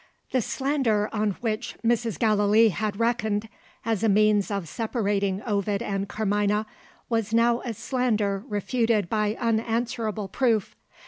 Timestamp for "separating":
4.67-5.43